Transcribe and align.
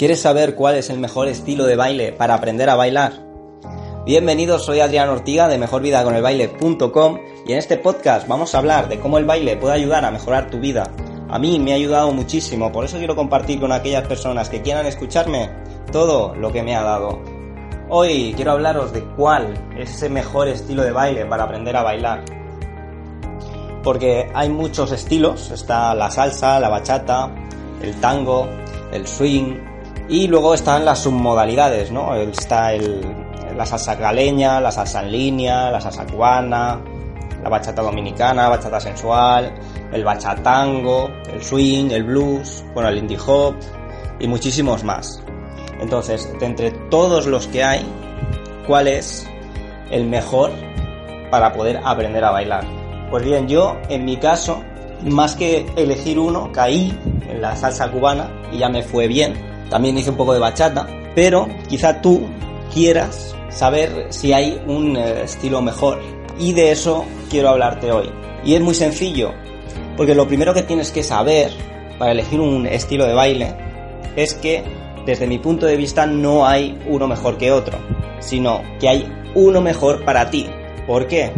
¿Quieres 0.00 0.22
saber 0.22 0.54
cuál 0.54 0.76
es 0.76 0.88
el 0.88 0.98
mejor 0.98 1.28
estilo 1.28 1.66
de 1.66 1.76
baile 1.76 2.10
para 2.10 2.32
aprender 2.32 2.70
a 2.70 2.74
bailar? 2.74 3.22
Bienvenidos, 4.06 4.64
soy 4.64 4.80
Adrián 4.80 5.10
Ortiga 5.10 5.46
de 5.46 5.58
mejorvidaconelbaile.com 5.58 7.18
y 7.46 7.52
en 7.52 7.58
este 7.58 7.76
podcast 7.76 8.26
vamos 8.26 8.54
a 8.54 8.58
hablar 8.60 8.88
de 8.88 8.98
cómo 8.98 9.18
el 9.18 9.26
baile 9.26 9.58
puede 9.58 9.74
ayudar 9.74 10.06
a 10.06 10.10
mejorar 10.10 10.48
tu 10.48 10.58
vida. 10.58 10.90
A 11.28 11.38
mí 11.38 11.58
me 11.58 11.72
ha 11.72 11.74
ayudado 11.74 12.12
muchísimo, 12.12 12.72
por 12.72 12.86
eso 12.86 12.96
quiero 12.96 13.14
compartir 13.14 13.60
con 13.60 13.72
aquellas 13.72 14.08
personas 14.08 14.48
que 14.48 14.62
quieran 14.62 14.86
escucharme 14.86 15.50
todo 15.92 16.34
lo 16.34 16.50
que 16.50 16.62
me 16.62 16.74
ha 16.74 16.82
dado. 16.82 17.20
Hoy 17.90 18.32
quiero 18.34 18.52
hablaros 18.52 18.94
de 18.94 19.04
cuál 19.04 19.52
es 19.76 19.90
ese 19.90 20.08
mejor 20.08 20.48
estilo 20.48 20.82
de 20.82 20.92
baile 20.92 21.26
para 21.26 21.44
aprender 21.44 21.76
a 21.76 21.82
bailar. 21.82 22.24
Porque 23.84 24.30
hay 24.32 24.48
muchos 24.48 24.92
estilos, 24.92 25.50
está 25.50 25.94
la 25.94 26.10
salsa, 26.10 26.58
la 26.58 26.70
bachata, 26.70 27.30
el 27.82 28.00
tango, 28.00 28.48
el 28.92 29.06
swing, 29.06 29.69
y 30.10 30.26
luego 30.26 30.54
están 30.54 30.84
las 30.84 30.98
submodalidades, 30.98 31.92
¿no? 31.92 32.16
Está 32.16 32.72
el, 32.72 33.00
la 33.56 33.64
salsa 33.64 33.96
caleña, 33.96 34.60
la 34.60 34.72
salsa 34.72 35.02
en 35.02 35.12
línea, 35.12 35.70
la 35.70 35.80
salsa 35.80 36.04
cubana, 36.04 36.80
la 37.40 37.48
bachata 37.48 37.80
dominicana, 37.80 38.48
bachata 38.48 38.80
sensual, 38.80 39.54
el 39.92 40.04
bachatango, 40.04 41.08
el 41.32 41.40
swing, 41.40 41.92
el 41.92 42.02
blues, 42.02 42.64
bueno, 42.74 42.88
el 42.88 42.98
indie 42.98 43.18
hop 43.24 43.54
y 44.18 44.26
muchísimos 44.26 44.82
más. 44.82 45.22
Entonces, 45.80 46.28
de 46.40 46.44
entre 46.44 46.72
todos 46.90 47.26
los 47.26 47.46
que 47.46 47.62
hay, 47.62 47.86
¿cuál 48.66 48.88
es 48.88 49.30
el 49.92 50.06
mejor 50.06 50.50
para 51.30 51.52
poder 51.52 51.80
aprender 51.84 52.24
a 52.24 52.32
bailar? 52.32 52.64
Pues 53.12 53.24
bien, 53.24 53.46
yo 53.46 53.76
en 53.88 54.04
mi 54.04 54.16
caso, 54.16 54.60
más 55.02 55.36
que 55.36 55.66
elegir 55.76 56.18
uno, 56.18 56.50
caí 56.52 56.98
en 57.28 57.40
la 57.40 57.54
salsa 57.54 57.92
cubana 57.92 58.28
y 58.50 58.58
ya 58.58 58.68
me 58.68 58.82
fue 58.82 59.06
bien 59.06 59.49
también 59.70 59.96
hice 59.96 60.10
un 60.10 60.16
poco 60.16 60.34
de 60.34 60.40
bachata, 60.40 60.86
pero 61.14 61.48
quizá 61.68 62.02
tú 62.02 62.28
quieras 62.72 63.34
saber 63.48 64.08
si 64.10 64.32
hay 64.32 64.60
un 64.66 64.96
eh, 64.96 65.22
estilo 65.22 65.62
mejor. 65.62 66.00
Y 66.38 66.52
de 66.52 66.72
eso 66.72 67.04
quiero 67.30 67.50
hablarte 67.50 67.92
hoy. 67.92 68.10
Y 68.44 68.54
es 68.54 68.60
muy 68.60 68.74
sencillo, 68.74 69.32
porque 69.96 70.14
lo 70.14 70.26
primero 70.26 70.54
que 70.54 70.62
tienes 70.62 70.90
que 70.90 71.02
saber 71.02 71.52
para 71.98 72.12
elegir 72.12 72.40
un 72.40 72.66
estilo 72.66 73.06
de 73.06 73.14
baile 73.14 73.54
es 74.16 74.34
que 74.34 74.64
desde 75.06 75.26
mi 75.26 75.38
punto 75.38 75.66
de 75.66 75.76
vista 75.76 76.06
no 76.06 76.46
hay 76.46 76.78
uno 76.86 77.06
mejor 77.06 77.36
que 77.36 77.52
otro, 77.52 77.78
sino 78.20 78.62
que 78.78 78.88
hay 78.88 79.12
uno 79.34 79.60
mejor 79.60 80.04
para 80.04 80.30
ti. 80.30 80.48
¿Por 80.86 81.06
qué? 81.06 81.32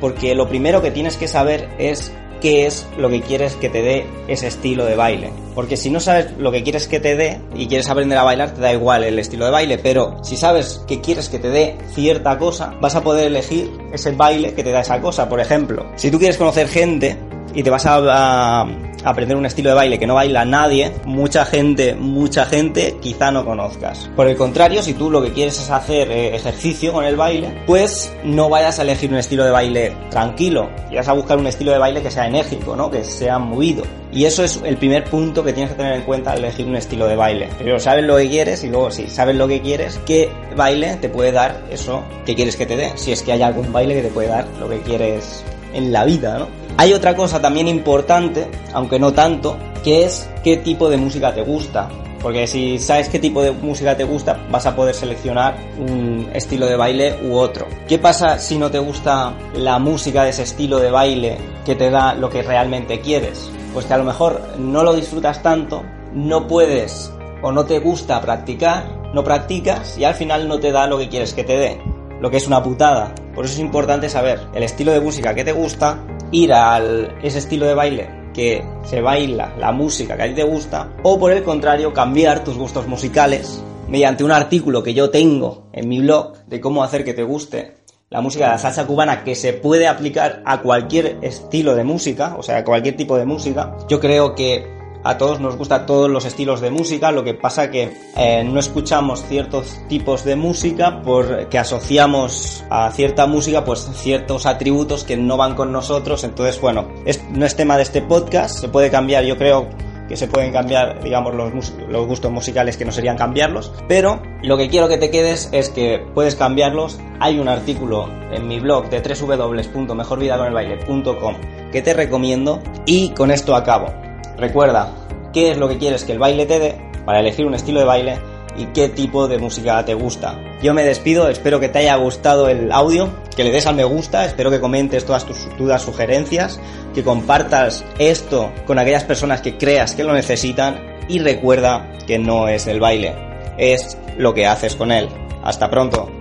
Porque 0.00 0.34
lo 0.34 0.48
primero 0.48 0.82
que 0.82 0.90
tienes 0.90 1.16
que 1.16 1.28
saber 1.28 1.68
es 1.78 2.12
qué 2.40 2.66
es 2.66 2.86
lo 2.98 3.08
que 3.08 3.20
quieres 3.20 3.54
que 3.56 3.68
te 3.68 3.82
dé 3.82 4.06
ese 4.28 4.46
estilo 4.46 4.84
de 4.84 4.96
baile. 4.96 5.30
Porque 5.54 5.76
si 5.76 5.90
no 5.90 6.00
sabes 6.00 6.32
lo 6.38 6.52
que 6.52 6.62
quieres 6.62 6.86
que 6.86 7.00
te 7.00 7.16
dé 7.16 7.40
y 7.54 7.66
quieres 7.66 7.88
aprender 7.88 8.18
a 8.18 8.24
bailar, 8.24 8.52
te 8.52 8.60
da 8.60 8.72
igual 8.72 9.04
el 9.04 9.18
estilo 9.18 9.46
de 9.46 9.50
baile, 9.50 9.78
pero 9.78 10.22
si 10.22 10.36
sabes 10.36 10.82
que 10.86 11.00
quieres 11.00 11.28
que 11.28 11.38
te 11.38 11.48
dé 11.48 11.76
cierta 11.94 12.38
cosa, 12.38 12.74
vas 12.80 12.94
a 12.94 13.02
poder 13.02 13.26
elegir 13.26 13.70
ese 13.92 14.12
baile 14.12 14.54
que 14.54 14.62
te 14.62 14.70
da 14.70 14.80
esa 14.80 15.00
cosa. 15.00 15.28
Por 15.28 15.40
ejemplo, 15.40 15.86
si 15.96 16.10
tú 16.10 16.18
quieres 16.18 16.36
conocer 16.36 16.68
gente 16.68 17.16
y 17.54 17.62
te 17.62 17.70
vas 17.70 17.86
a, 17.86 18.66
aprender 19.06 19.36
un 19.36 19.46
estilo 19.46 19.70
de 19.70 19.76
baile 19.76 19.98
que 19.98 20.06
no 20.06 20.14
baila 20.14 20.44
nadie, 20.44 20.92
mucha 21.04 21.44
gente, 21.44 21.94
mucha 21.94 22.44
gente 22.44 22.96
quizá 23.00 23.30
no 23.30 23.44
conozcas. 23.44 24.10
Por 24.16 24.28
el 24.28 24.36
contrario, 24.36 24.82
si 24.82 24.94
tú 24.94 25.10
lo 25.10 25.22
que 25.22 25.32
quieres 25.32 25.58
es 25.60 25.70
hacer 25.70 26.10
eh, 26.10 26.34
ejercicio 26.34 26.92
con 26.92 27.04
el 27.04 27.16
baile, 27.16 27.62
pues 27.66 28.12
no 28.24 28.48
vayas 28.48 28.78
a 28.78 28.82
elegir 28.82 29.10
un 29.10 29.18
estilo 29.18 29.44
de 29.44 29.52
baile 29.52 29.96
tranquilo, 30.10 30.68
vas 30.92 31.08
a 31.08 31.12
buscar 31.12 31.38
un 31.38 31.46
estilo 31.46 31.70
de 31.72 31.78
baile 31.78 32.02
que 32.02 32.10
sea 32.10 32.26
enérgico, 32.26 32.74
¿no? 32.74 32.90
Que 32.90 33.04
sea 33.04 33.38
movido. 33.38 33.84
Y 34.12 34.24
eso 34.24 34.42
es 34.42 34.60
el 34.64 34.76
primer 34.76 35.04
punto 35.04 35.44
que 35.44 35.52
tienes 35.52 35.72
que 35.72 35.76
tener 35.76 35.94
en 35.94 36.02
cuenta 36.02 36.32
al 36.32 36.38
elegir 36.38 36.66
un 36.66 36.74
estilo 36.74 37.06
de 37.06 37.14
baile. 37.14 37.48
Primero 37.56 37.78
sabes 37.78 38.04
lo 38.04 38.16
que 38.16 38.28
quieres 38.28 38.64
y 38.64 38.68
luego 38.68 38.90
si 38.90 39.08
sabes 39.08 39.36
lo 39.36 39.46
que 39.46 39.60
quieres, 39.60 40.00
qué 40.04 40.30
baile 40.56 40.96
te 40.96 41.08
puede 41.08 41.30
dar 41.30 41.62
eso 41.70 42.02
que 42.24 42.34
quieres 42.34 42.56
que 42.56 42.66
te 42.66 42.76
dé. 42.76 42.92
Si 42.96 43.12
es 43.12 43.22
que 43.22 43.32
hay 43.32 43.42
algún 43.42 43.72
baile 43.72 43.94
que 43.94 44.02
te 44.02 44.08
puede 44.08 44.28
dar 44.28 44.46
lo 44.58 44.68
que 44.68 44.80
quieres 44.80 45.44
en 45.72 45.92
la 45.92 46.04
vida, 46.04 46.38
¿no? 46.38 46.48
Hay 46.78 46.92
otra 46.92 47.16
cosa 47.16 47.40
también 47.40 47.68
importante, 47.68 48.48
aunque 48.72 48.98
no 48.98 49.12
tanto, 49.12 49.56
que 49.82 50.04
es 50.04 50.28
qué 50.44 50.56
tipo 50.58 50.88
de 50.90 50.96
música 50.96 51.34
te 51.34 51.42
gusta. 51.42 51.88
Porque 52.20 52.46
si 52.46 52.78
sabes 52.78 53.08
qué 53.08 53.18
tipo 53.18 53.42
de 53.42 53.52
música 53.52 53.96
te 53.96 54.04
gusta, 54.04 54.36
vas 54.50 54.66
a 54.66 54.74
poder 54.74 54.94
seleccionar 54.94 55.56
un 55.78 56.28
estilo 56.32 56.66
de 56.66 56.76
baile 56.76 57.14
u 57.22 57.36
otro. 57.36 57.66
¿Qué 57.86 57.98
pasa 57.98 58.38
si 58.38 58.58
no 58.58 58.70
te 58.70 58.78
gusta 58.78 59.32
la 59.54 59.78
música 59.78 60.24
de 60.24 60.30
ese 60.30 60.42
estilo 60.42 60.78
de 60.78 60.90
baile 60.90 61.38
que 61.64 61.76
te 61.76 61.88
da 61.88 62.14
lo 62.14 62.28
que 62.28 62.42
realmente 62.42 63.00
quieres? 63.00 63.50
Pues 63.72 63.86
que 63.86 63.94
a 63.94 63.98
lo 63.98 64.04
mejor 64.04 64.40
no 64.58 64.82
lo 64.82 64.94
disfrutas 64.94 65.42
tanto, 65.42 65.84
no 66.14 66.46
puedes 66.46 67.12
o 67.42 67.52
no 67.52 67.64
te 67.64 67.78
gusta 67.78 68.20
practicar, 68.20 69.12
no 69.14 69.22
practicas 69.22 69.96
y 69.96 70.04
al 70.04 70.14
final 70.14 70.48
no 70.48 70.58
te 70.58 70.72
da 70.72 70.86
lo 70.86 70.98
que 70.98 71.08
quieres 71.08 71.32
que 71.32 71.44
te 71.44 71.56
dé. 71.56 71.80
Lo 72.20 72.30
que 72.30 72.38
es 72.38 72.46
una 72.46 72.62
putada. 72.62 73.14
Por 73.36 73.44
eso 73.44 73.54
es 73.54 73.60
importante 73.60 74.08
saber 74.08 74.40
el 74.54 74.62
estilo 74.62 74.92
de 74.92 75.00
música 75.00 75.34
que 75.34 75.44
te 75.44 75.52
gusta 75.52 76.02
ir 76.32 76.54
a 76.54 76.80
ese 77.22 77.38
estilo 77.38 77.66
de 77.66 77.74
baile 77.74 78.08
que 78.32 78.64
se 78.84 79.02
baila 79.02 79.54
la 79.58 79.72
música 79.72 80.16
que 80.16 80.22
a 80.22 80.28
ti 80.28 80.34
te 80.34 80.42
gusta 80.42 80.90
o 81.02 81.18
por 81.18 81.32
el 81.32 81.42
contrario 81.42 81.92
cambiar 81.92 82.42
tus 82.42 82.56
gustos 82.56 82.86
musicales 82.86 83.62
mediante 83.88 84.24
un 84.24 84.32
artículo 84.32 84.82
que 84.82 84.94
yo 84.94 85.10
tengo 85.10 85.68
en 85.72 85.86
mi 85.86 86.00
blog 86.00 86.32
de 86.46 86.60
cómo 86.60 86.82
hacer 86.82 87.04
que 87.04 87.14
te 87.14 87.22
guste 87.22 87.76
la 88.08 88.20
música 88.20 88.46
de 88.46 88.52
la 88.52 88.58
salsa 88.58 88.86
cubana 88.86 89.22
que 89.22 89.34
se 89.34 89.52
puede 89.52 89.86
aplicar 89.86 90.42
a 90.46 90.62
cualquier 90.62 91.18
estilo 91.22 91.74
de 91.74 91.84
música, 91.84 92.36
o 92.38 92.42
sea, 92.42 92.58
a 92.58 92.64
cualquier 92.64 92.96
tipo 92.96 93.18
de 93.18 93.26
música. 93.26 93.76
Yo 93.88 93.98
creo 93.98 94.34
que 94.34 94.75
a 95.06 95.16
todos 95.18 95.40
nos 95.40 95.56
gustan 95.56 95.84
todos 95.86 96.10
los 96.10 96.24
estilos 96.24 96.60
de 96.60 96.70
música, 96.70 97.12
lo 97.12 97.22
que 97.22 97.34
pasa 97.34 97.70
que 97.70 97.96
eh, 98.16 98.42
no 98.44 98.58
escuchamos 98.58 99.22
ciertos 99.24 99.78
tipos 99.88 100.24
de 100.24 100.34
música 100.34 101.00
porque 101.02 101.58
asociamos 101.58 102.64
a 102.70 102.90
cierta 102.90 103.28
música 103.28 103.64
pues 103.64 103.88
ciertos 103.94 104.46
atributos 104.46 105.04
que 105.04 105.16
no 105.16 105.36
van 105.36 105.54
con 105.54 105.70
nosotros, 105.70 106.24
entonces 106.24 106.60
bueno, 106.60 106.88
no 107.30 107.46
es 107.46 107.54
tema 107.54 107.76
de 107.76 107.84
este 107.84 108.02
podcast, 108.02 108.58
se 108.58 108.68
puede 108.68 108.90
cambiar, 108.90 109.22
yo 109.24 109.36
creo 109.36 109.68
que 110.08 110.16
se 110.16 110.26
pueden 110.26 110.52
cambiar, 110.52 111.00
digamos, 111.02 111.34
los, 111.34 111.52
los, 111.88 112.06
gustos 112.06 112.30
musicales 112.30 112.76
que 112.76 112.84
no 112.84 112.92
serían 112.92 113.16
cambiarlos, 113.16 113.72
pero 113.88 114.22
lo 114.42 114.56
que 114.56 114.68
quiero 114.68 114.86
que 114.88 114.98
te 114.98 115.10
quedes 115.10 115.48
es 115.52 115.68
que 115.68 115.98
puedes 116.14 116.36
cambiarlos. 116.36 117.00
Hay 117.18 117.40
un 117.40 117.48
artículo 117.48 118.08
en 118.30 118.46
mi 118.46 118.60
blog 118.60 118.88
de 118.88 119.00
www.mejorvidaconelbaile.com 119.00 121.34
que 121.72 121.82
te 121.82 121.92
recomiendo 121.92 122.62
y 122.86 123.08
con 123.10 123.32
esto 123.32 123.56
acabo. 123.56 124.05
Recuerda 124.38 124.92
qué 125.32 125.50
es 125.50 125.58
lo 125.58 125.68
que 125.68 125.78
quieres 125.78 126.04
que 126.04 126.12
el 126.12 126.18
baile 126.18 126.46
te 126.46 126.58
dé 126.58 126.80
para 127.04 127.20
elegir 127.20 127.46
un 127.46 127.54
estilo 127.54 127.80
de 127.80 127.86
baile 127.86 128.18
y 128.56 128.66
qué 128.66 128.88
tipo 128.88 129.28
de 129.28 129.38
música 129.38 129.84
te 129.84 129.94
gusta. 129.94 130.38
Yo 130.62 130.74
me 130.74 130.82
despido, 130.82 131.28
espero 131.28 131.60
que 131.60 131.68
te 131.68 131.80
haya 131.80 131.96
gustado 131.96 132.48
el 132.48 132.72
audio, 132.72 133.10
que 133.36 133.44
le 133.44 133.52
des 133.52 133.66
al 133.66 133.76
me 133.76 133.84
gusta, 133.84 134.24
espero 134.24 134.50
que 134.50 134.60
comentes 134.60 135.04
todas 135.04 135.24
tus 135.24 135.48
dudas, 135.58 135.82
sugerencias, 135.82 136.58
que 136.94 137.02
compartas 137.04 137.84
esto 137.98 138.50
con 138.66 138.78
aquellas 138.78 139.04
personas 139.04 139.42
que 139.42 139.58
creas 139.58 139.94
que 139.94 140.04
lo 140.04 140.14
necesitan 140.14 140.80
y 141.08 141.18
recuerda 141.18 141.92
que 142.06 142.18
no 142.18 142.48
es 142.48 142.66
el 142.66 142.80
baile, 142.80 143.14
es 143.58 143.98
lo 144.16 144.34
que 144.34 144.46
haces 144.46 144.74
con 144.74 144.90
él. 144.90 145.08
Hasta 145.42 145.70
pronto. 145.70 146.16